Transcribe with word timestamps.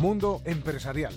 Mundo 0.00 0.40
Empresarial. 0.44 1.12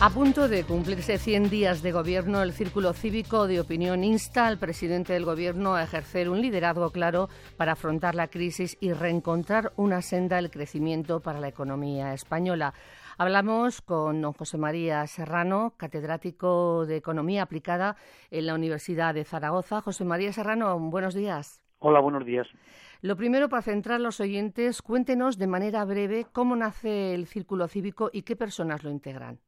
A 0.00 0.10
punto 0.10 0.48
de 0.48 0.64
cumplirse 0.64 1.16
100 1.16 1.48
días 1.48 1.80
de 1.80 1.92
gobierno, 1.92 2.42
el 2.42 2.52
Círculo 2.52 2.92
Cívico 2.92 3.46
de 3.46 3.58
Opinión 3.58 4.04
insta 4.04 4.46
al 4.46 4.58
presidente 4.58 5.14
del 5.14 5.24
gobierno 5.24 5.76
a 5.76 5.84
ejercer 5.84 6.28
un 6.28 6.42
liderazgo 6.42 6.90
claro 6.90 7.30
para 7.56 7.72
afrontar 7.72 8.14
la 8.14 8.28
crisis 8.28 8.76
y 8.80 8.92
reencontrar 8.92 9.72
una 9.76 10.02
senda 10.02 10.36
del 10.36 10.50
crecimiento 10.50 11.20
para 11.20 11.40
la 11.40 11.48
economía 11.48 12.12
española. 12.12 12.74
Hablamos 13.16 13.80
con 13.80 14.20
don 14.20 14.34
José 14.34 14.58
María 14.58 15.06
Serrano, 15.06 15.72
catedrático 15.78 16.84
de 16.84 16.96
Economía 16.96 17.44
Aplicada 17.44 17.96
en 18.30 18.44
la 18.44 18.54
Universidad 18.54 19.14
de 19.14 19.24
Zaragoza. 19.24 19.80
José 19.80 20.04
María 20.04 20.34
Serrano, 20.34 20.78
buenos 20.78 21.14
días. 21.14 21.62
Hola, 21.84 21.98
buenos 21.98 22.24
días. 22.24 22.46
Lo 23.00 23.16
primero, 23.16 23.48
para 23.48 23.62
centrar 23.62 24.00
los 24.00 24.20
oyentes, 24.20 24.82
cuéntenos 24.82 25.36
de 25.36 25.48
manera 25.48 25.84
breve 25.84 26.26
cómo 26.32 26.54
nace 26.54 27.12
el 27.12 27.26
Círculo 27.26 27.66
Cívico 27.66 28.08
y 28.12 28.22
qué 28.22 28.36
personas 28.36 28.84
lo 28.84 28.90
integran. 28.90 29.40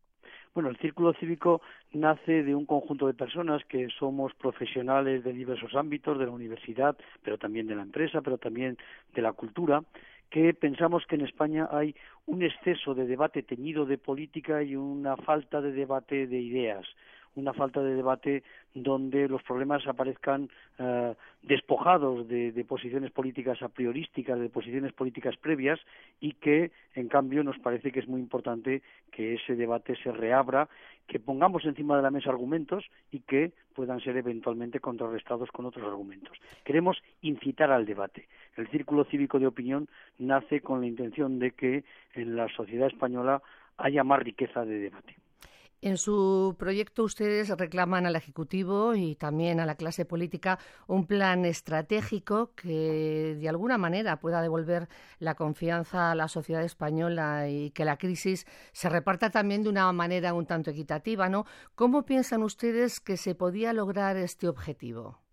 Bueno, 0.53 0.69
el 0.69 0.77
Círculo 0.79 1.13
Cívico 1.13 1.63
nace 1.93 2.43
de 2.43 2.53
un 2.57 2.67
conjunto 2.67 3.07
de 3.07 3.15
personas 3.15 3.65
que 3.67 3.87
somos 4.01 4.35
profesionales 4.35 5.23
de 5.23 5.33
diversos 5.33 5.77
ámbitos, 5.77 6.19
de 6.19 6.25
la 6.25 6.33
universidad, 6.33 6.97
pero 7.23 7.39
también 7.39 7.69
de 7.69 7.77
la 7.77 7.83
empresa, 7.83 8.21
pero 8.21 8.37
también 8.37 8.79
de 9.15 9.23
la 9.23 9.33
cultura, 9.33 9.85
que 10.29 10.55
pensamos 10.55 11.07
que 11.07 11.15
en 11.15 11.21
España 11.21 11.69
hay 11.71 11.95
un 12.27 12.43
exceso 12.43 12.97
de 12.97 13.07
debate 13.07 13.45
teñido 13.45 13.87
de 13.87 13.97
política 13.97 14.61
y 14.65 14.75
una 14.75 15.17
falta 15.17 15.61
de 15.61 15.71
debate 15.71 16.27
de 16.27 16.41
ideas 16.41 16.85
una 17.37 17.53
falta 17.53 17.83
de 17.83 17.95
debate 17.95 18.43
donde 18.75 19.29
los 19.29 19.43
problemas 19.43 19.87
aparezcan 19.87 20.49
eh, 20.79 21.15
despojados 21.43 22.27
de, 22.29 22.65
posiciones 22.67 23.11
políticas 23.11 23.63
a 23.63 23.69
priorísticas, 23.69 24.39
de 24.39 24.49
posiciones 24.49 24.93
políticas 24.93 25.37
previas 25.37 25.81
y 26.21 26.33
que, 26.33 26.73
en 26.95 27.09
cambio, 27.09 27.45
nos 27.45 27.59
parece 27.59 27.93
que 27.93 28.01
es 28.01 28.09
muy 28.09 28.21
importante 28.21 28.83
que 29.11 29.35
ese 29.35 29.55
debate 29.55 29.95
se 30.03 30.13
reabra, 30.13 30.69
que 31.07 31.21
pongamos 31.21 31.65
encima 31.65 31.97
de 31.97 32.03
la 32.03 32.11
mesa 32.11 32.31
argumentos 32.31 32.85
y 33.13 33.21
que 33.21 33.53
puedan 33.75 34.01
ser 34.01 34.17
eventualmente 34.17 34.81
contrarrestados 34.81 35.51
con 35.51 35.67
otros 35.67 35.85
argumentos. 35.85 36.39
Queremos 36.65 37.03
incitar 37.23 37.71
al 37.71 37.87
debate. 37.87 38.29
El 38.57 38.69
Círculo 38.69 39.05
Cívico 39.05 39.39
de 39.39 39.47
Opinión 39.47 39.89
nace 40.19 40.61
con 40.61 40.81
la 40.81 40.87
intención 40.87 41.39
de 41.39 41.51
que 41.53 41.85
en 42.15 42.37
la 42.37 42.49
sociedad 42.49 42.89
española 42.89 43.43
haya 43.77 44.05
más 44.05 44.21
riqueza 44.21 44.65
de 44.65 44.79
debate. 44.79 45.17
En 45.85 45.99
su 45.99 46.57
proyecto 46.59 47.03
ustedes 47.05 47.51
reclaman 47.51 48.07
al 48.07 48.17
Ejecutivo 48.17 48.95
y 48.95 49.17
también 49.17 49.61
a 49.61 49.67
la 49.67 49.75
clase 49.75 50.07
política 50.07 50.59
un 50.87 51.07
plan 51.07 51.45
estratégico 51.45 52.55
que 52.55 53.37
de 53.39 53.49
alguna 53.51 53.77
manera 53.77 54.19
pueda 54.19 54.41
devolver 54.41 54.89
la 55.19 55.35
confianza 55.35 56.11
a 56.11 56.15
la 56.15 56.29
sociedad 56.29 56.65
española 56.65 57.51
y 57.51 57.71
que 57.73 57.85
la 57.85 57.99
crisis 57.99 58.47
se 58.73 58.89
reparta 58.89 59.29
también 59.29 59.63
de 59.63 59.69
una 59.69 59.93
manera 59.93 60.33
un 60.33 60.47
tanto 60.47 60.71
equitativa, 60.71 61.29
¿no? 61.29 61.45
¿Cómo 61.75 62.07
piensan 62.07 62.43
ustedes 62.45 62.99
que 62.99 63.19
se 63.19 63.35
podía 63.35 63.75
lograr 63.75 64.17
este 64.17 64.49
objetivo? 64.49 65.24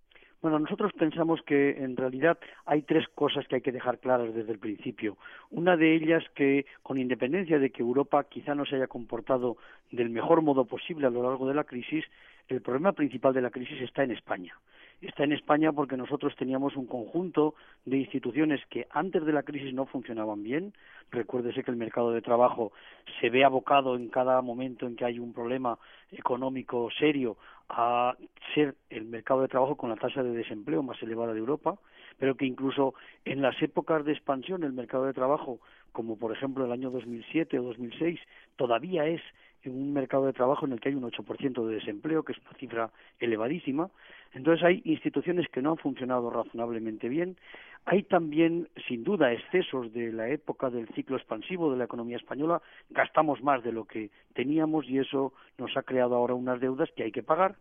Bueno, 0.41 0.57
nosotros 0.57 0.91
pensamos 0.93 1.41
que 1.43 1.83
en 1.83 1.95
realidad 1.95 2.39
hay 2.65 2.81
tres 2.81 3.07
cosas 3.13 3.47
que 3.47 3.55
hay 3.55 3.61
que 3.61 3.71
dejar 3.71 3.99
claras 3.99 4.33
desde 4.33 4.51
el 4.51 4.57
principio. 4.57 5.17
Una 5.51 5.77
de 5.77 5.93
ellas 5.93 6.23
que, 6.33 6.65
con 6.81 6.97
independencia 6.97 7.59
de 7.59 7.69
que 7.69 7.83
Europa 7.83 8.23
quizá 8.23 8.55
no 8.55 8.65
se 8.65 8.75
haya 8.75 8.87
comportado 8.87 9.57
del 9.91 10.09
mejor 10.09 10.41
modo 10.41 10.65
posible 10.65 11.05
a 11.05 11.11
lo 11.11 11.21
largo 11.21 11.47
de 11.47 11.53
la 11.53 11.63
crisis, 11.63 12.05
el 12.47 12.61
problema 12.61 12.93
principal 12.93 13.33
de 13.35 13.41
la 13.41 13.51
crisis 13.51 13.79
está 13.81 14.03
en 14.03 14.11
España 14.11 14.55
está 15.01 15.23
en 15.23 15.33
España 15.33 15.71
porque 15.71 15.97
nosotros 15.97 16.35
teníamos 16.35 16.75
un 16.75 16.85
conjunto 16.85 17.55
de 17.85 17.97
instituciones 17.97 18.61
que 18.69 18.87
antes 18.91 19.25
de 19.25 19.33
la 19.33 19.43
crisis 19.43 19.73
no 19.73 19.85
funcionaban 19.85 20.43
bien. 20.43 20.73
Recuérdese 21.11 21.63
que 21.63 21.71
el 21.71 21.77
mercado 21.77 22.11
de 22.11 22.21
trabajo 22.21 22.71
se 23.19 23.29
ve 23.29 23.43
abocado 23.43 23.95
en 23.95 24.09
cada 24.09 24.41
momento 24.41 24.85
en 24.85 24.95
que 24.95 25.05
hay 25.05 25.19
un 25.19 25.33
problema 25.33 25.77
económico 26.11 26.89
serio 26.97 27.37
a 27.69 28.15
ser 28.53 28.75
el 28.89 29.05
mercado 29.05 29.41
de 29.41 29.47
trabajo 29.47 29.75
con 29.75 29.89
la 29.89 29.95
tasa 29.95 30.23
de 30.23 30.31
desempleo 30.31 30.83
más 30.83 31.01
elevada 31.01 31.33
de 31.33 31.39
Europa, 31.39 31.75
pero 32.17 32.35
que 32.35 32.45
incluso 32.45 32.93
en 33.25 33.41
las 33.41 33.59
épocas 33.61 34.03
de 34.05 34.11
expansión 34.11 34.63
el 34.63 34.73
mercado 34.73 35.05
de 35.05 35.13
trabajo, 35.13 35.59
como 35.93 36.17
por 36.17 36.31
ejemplo 36.33 36.65
el 36.65 36.71
año 36.71 36.91
2007 36.91 37.59
o 37.59 37.63
2006, 37.63 38.19
todavía 38.57 39.05
es 39.07 39.21
en 39.63 39.73
un 39.73 39.93
mercado 39.93 40.25
de 40.25 40.33
trabajo 40.33 40.65
en 40.65 40.73
el 40.73 40.79
que 40.79 40.89
hay 40.89 40.95
un 40.95 41.03
8% 41.03 41.65
de 41.65 41.75
desempleo, 41.75 42.23
que 42.23 42.33
es 42.33 42.39
una 42.39 42.57
cifra 42.57 42.91
elevadísima. 43.19 43.89
Entonces 44.33 44.63
hay 44.63 44.81
instituciones 44.85 45.47
que 45.49 45.61
no 45.61 45.71
han 45.71 45.77
funcionado 45.77 46.29
razonablemente 46.29 47.09
bien. 47.09 47.37
Hay 47.85 48.03
también, 48.03 48.69
sin 48.87 49.03
duda, 49.03 49.33
excesos 49.33 49.91
de 49.93 50.11
la 50.11 50.29
época 50.29 50.69
del 50.69 50.87
ciclo 50.89 51.17
expansivo 51.17 51.71
de 51.71 51.77
la 51.77 51.85
economía 51.85 52.17
española. 52.17 52.61
Gastamos 52.89 53.41
más 53.41 53.63
de 53.63 53.71
lo 53.71 53.85
que 53.85 54.11
teníamos 54.33 54.87
y 54.87 54.99
eso 54.99 55.33
nos 55.57 55.75
ha 55.75 55.83
creado 55.83 56.15
ahora 56.15 56.35
unas 56.35 56.59
deudas 56.59 56.89
que 56.95 57.03
hay 57.03 57.11
que 57.11 57.23
pagar 57.23 57.55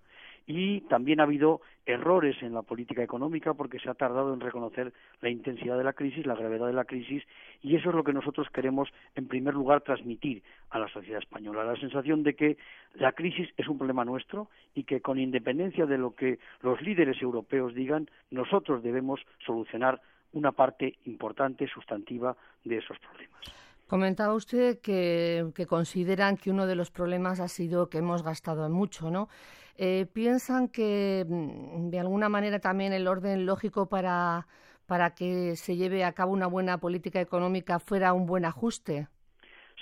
y 0.47 0.81
también 0.83 1.21
ha 1.21 1.25
habido 1.25 1.61
errores 1.87 2.37
en 2.43 2.55
la 2.55 2.63
política 2.63 3.03
económica 3.03 3.55
porque 3.55 3.79
se 3.79 3.89
ha 3.89 3.95
tardado 3.95 4.35
en 4.35 4.41
reconocer 4.41 4.93
la 5.21 5.29
intensidad 5.29 5.77
de 5.77 5.85
la 5.85 5.93
crisis, 5.93 6.27
la 6.27 6.35
gravedad 6.35 6.67
de 6.67 6.73
la 6.73 6.85
crisis 6.85 7.23
y 7.63 7.77
eso 7.77 7.91
es 7.91 7.95
lo 7.95 8.05
que 8.05 8.13
nosotros 8.13 8.49
queremos 8.51 8.89
en 9.15 9.29
primer 9.29 9.55
lugar 9.55 9.83
transmitir 9.83 10.43
a 10.71 10.79
la 10.79 10.89
sociedad 10.89 11.21
española, 11.21 11.65
la 11.65 11.77
sensación 11.77 12.23
de 12.23 12.35
que 12.35 12.59
la 12.95 13.13
crisis 13.13 13.49
es 13.57 13.69
un 13.69 13.79
problema 13.79 14.05
nuestro 14.05 14.49
y 14.75 14.85
que 14.85 15.01
con 15.01 15.19
independencia 15.19 15.87
de 15.87 15.99
lo 15.99 16.15
que 16.15 16.39
los 16.63 16.81
líderes 16.83 17.21
europeos 17.23 17.75
digan, 17.75 18.09
nosotros 18.31 18.83
debemos 18.83 19.21
solucionar 19.45 20.01
una 20.33 20.53
parte 20.53 20.95
importante, 21.07 21.67
sustantiva 21.67 22.37
de 22.65 22.79
esos 22.79 22.99
problemas. 22.99 23.70
Comentaba 23.91 24.35
usted 24.35 24.79
que, 24.81 25.67
consideran 25.69 26.37
que 26.37 26.53
uno 26.53 26.69
de 26.69 26.77
los 26.77 26.93
problemas 26.93 27.41
ha 27.41 27.49
sido 27.49 27.91
que 27.91 27.99
hemos 27.99 28.23
gastado 28.23 28.71
mucho, 28.71 29.11
¿no? 29.11 29.29
Eh, 29.77 30.07
¿Piensan 30.13 30.69
que 30.69 31.27
mm, 31.29 31.89
de 31.91 31.99
alguna 31.99 32.29
manera 32.29 32.61
también 32.61 32.93
el 32.93 33.09
orden 33.09 33.47
lógico 33.47 33.89
para, 33.89 34.47
para 34.87 35.17
que 35.17 35.57
se 35.57 35.75
lleve 35.75 36.05
a 36.05 36.13
cabo 36.13 36.33
una 36.33 36.47
buena 36.47 36.79
política 36.79 37.21
económica 37.21 37.81
fuera 37.81 38.13
un 38.13 38.27
buen 38.27 38.45
ajuste? 38.45 39.09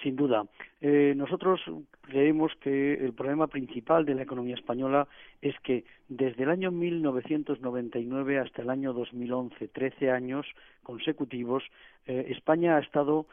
Sin 0.02 0.16
duda. 0.16 0.46
Eh, 0.80 1.12
nosotros 1.14 1.60
creemos 2.00 2.52
que 2.62 2.94
el 2.94 3.12
problema 3.12 3.48
principal 3.48 4.06
de 4.06 4.14
la 4.14 4.22
economía 4.22 4.54
española 4.54 5.06
es 5.42 5.54
que 5.60 5.84
desde 6.08 6.44
el 6.44 6.50
año 6.50 6.70
1999 6.70 8.38
hasta 8.38 8.62
el 8.62 8.70
año 8.70 8.94
2011, 8.94 9.69
13 9.69 10.10
años 10.12 10.46
consecutivos, 10.82 11.62
eh, 12.06 12.28
España 12.30 12.76
ha 12.76 12.80
estado 12.80 13.26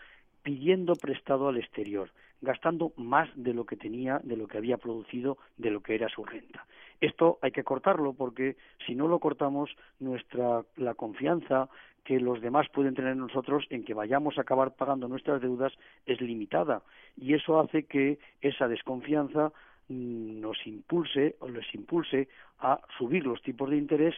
pidiendo 0.45 0.93
prestado 0.93 1.47
al 1.47 1.57
exterior, 1.57 2.11
gastando 2.39 2.93
más 2.97 3.27
de 3.35 3.55
lo 3.55 3.65
que 3.65 3.75
tenía, 3.75 4.21
de 4.23 4.37
lo 4.37 4.47
que 4.47 4.59
había 4.59 4.77
producido, 4.77 5.39
de 5.57 5.71
lo 5.71 5.81
que 5.81 5.95
era 5.95 6.07
su 6.07 6.23
renta. 6.23 6.67
Esto 7.01 7.39
hay 7.41 7.51
que 7.51 7.63
cortarlo 7.63 8.13
porque 8.13 8.55
si 8.85 8.93
no 8.93 9.07
lo 9.07 9.17
cortamos, 9.17 9.75
nuestra 9.99 10.63
la 10.77 10.93
confianza 10.93 11.67
que 12.03 12.19
los 12.19 12.41
demás 12.41 12.69
pueden 12.69 12.93
tener 12.93 13.13
en 13.13 13.21
nosotros 13.21 13.65
en 13.71 13.83
que 13.83 13.95
vayamos 13.95 14.37
a 14.37 14.41
acabar 14.41 14.75
pagando 14.75 15.07
nuestras 15.07 15.41
deudas 15.41 15.73
es 16.05 16.21
limitada 16.21 16.83
y 17.17 17.33
eso 17.33 17.59
hace 17.59 17.85
que 17.85 18.19
esa 18.39 18.67
desconfianza 18.67 19.51
mm, 19.89 20.41
nos 20.41 20.57
impulse 20.67 21.37
o 21.39 21.49
les 21.49 21.65
impulse 21.73 22.27
a 22.59 22.79
subir 22.99 23.25
los 23.25 23.41
tipos 23.41 23.71
de 23.71 23.77
interés 23.77 24.13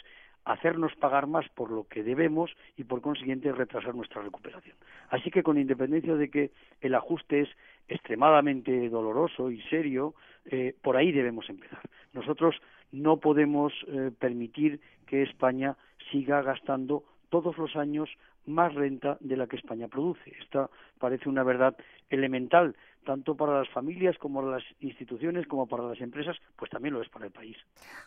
hacernos 0.47 0.95
pagar 0.95 1.27
más 1.27 1.47
por 1.49 1.71
lo 1.71 1.83
que 1.87 2.03
debemos 2.03 2.51
y 2.77 2.85
por 2.85 3.01
consiguiente 3.01 3.51
retrasar 3.51 3.93
nuestra 3.93 4.21
recuperación. 4.21 4.75
Así 5.09 5.29
que 5.29 5.43
con 5.43 5.57
independencia 5.57 6.15
de 6.15 6.29
que 6.29 6.51
el 6.81 6.95
ajuste 6.95 7.41
es 7.41 7.49
extremadamente 7.89 8.89
doloroso 8.89 9.51
y 9.51 9.61
serio, 9.63 10.15
eh, 10.45 10.73
por 10.81 10.95
ahí 10.95 11.11
debemos 11.11 11.49
empezar. 11.49 11.81
Nosotros 12.13 12.55
no 12.91 13.17
podemos 13.17 13.73
eh, 13.87 14.11
permitir 14.17 14.79
que 15.05 15.23
España 15.23 15.75
siga 16.11 16.41
gastando 16.41 17.03
todos 17.29 17.57
los 17.57 17.75
años 17.75 18.09
más 18.45 18.73
renta 18.73 19.17
de 19.19 19.35
la 19.35 19.47
que 19.47 19.57
España 19.57 19.89
produce. 19.89 20.33
Esta 20.39 20.69
parece 20.97 21.27
una 21.27 21.43
verdad 21.43 21.75
elemental, 22.09 22.75
tanto 23.05 23.35
para 23.35 23.59
las 23.59 23.69
familias 23.69 24.17
como 24.17 24.41
para 24.41 24.57
las 24.57 24.63
instituciones, 24.79 25.47
como 25.47 25.67
para 25.67 25.83
las 25.83 25.99
empresas, 26.01 26.35
pues 26.55 26.69
también 26.69 26.93
lo 26.93 27.01
es 27.01 27.09
para 27.09 27.25
el 27.25 27.31
país. 27.31 27.57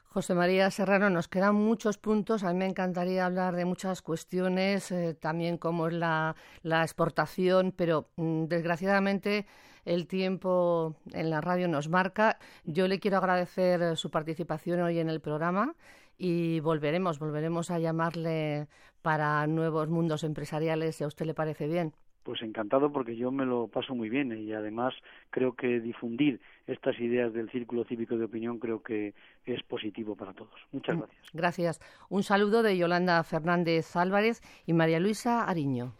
José 0.05 0.35
María 0.35 0.71
Serrano, 0.71 1.09
nos 1.11 1.29
quedan 1.29 1.55
muchos 1.55 1.99
puntos. 1.99 2.45
A 2.45 2.53
mí 2.53 2.59
me 2.59 2.67
encantaría 2.67 3.27
hablar 3.27 3.57
de 3.57 3.65
muchas 3.65 4.03
cuestiones, 4.03 4.91
eh, 4.93 5.15
también 5.15 5.57
como 5.57 5.89
es 5.89 5.95
la, 5.95 6.35
exportación, 6.63 7.73
pero 7.77 8.09
mm, 8.17 8.45
desgraciadamente 8.45 9.47
el 9.85 10.07
tiempo 10.07 10.97
en 11.13 11.31
la 11.31 11.41
radio 11.41 11.69
nos 11.69 11.89
marca. 11.89 12.39
Yo 12.65 12.87
le 12.87 13.01
quiero 13.01 13.17
agradecer 13.17 13.97
su 13.97 14.11
participación 14.11 14.81
hoy 14.81 14.99
en 14.99 15.09
el 15.09 15.21
programa 15.21 15.75
y 16.19 16.61
volveremos, 16.61 17.19
volveremos 17.19 17.71
a 17.71 17.79
llamarle 17.79 18.69
para 19.01 19.47
nuevos 19.47 19.89
mundos 19.89 20.25
empresariales, 20.25 20.97
si 20.97 21.05
a 21.05 21.07
usted 21.07 21.25
le 21.25 21.35
parece 21.35 21.67
bien. 21.67 21.95
Pues 22.23 22.43
encantado 22.43 22.93
porque 22.93 23.17
yo 23.17 23.31
me 23.31 23.45
lo 23.45 23.69
paso 23.69 23.95
muy 23.95 24.09
bien 24.09 24.37
y 24.37 24.53
además 24.53 24.95
creo 25.31 25.55
que 25.55 25.81
difundir 25.81 26.41
estas 26.67 26.99
ideas 27.01 27.33
del 27.33 27.51
círculo 27.51 27.85
cívico 27.85 28.17
de 28.17 28.25
opinión 28.25 28.59
creo 28.59 28.83
que 28.83 29.15
es 29.47 29.63
positivo 29.63 30.17
para 30.17 30.33
todos. 30.33 30.55
Muchas 30.73 30.97
mm, 30.97 31.01
gracias. 31.01 31.31
Gracias. 31.33 31.81
Un 32.09 32.23
saludo 32.23 32.63
de 32.63 32.77
Yolanda 32.77 33.23
Fernández 33.23 33.97
Álvarez 33.97 34.43
y 34.67 34.73
María 34.73 35.01
Luisa 35.01 35.45
Ariño. 35.45 35.93